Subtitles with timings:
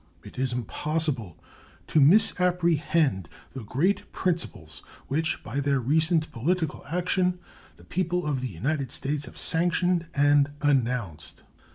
[0.23, 1.37] It is impossible
[1.85, 7.37] to misapprehend the great principles which by their recent political action
[7.77, 11.43] the people of the United States have sanctioned and announced.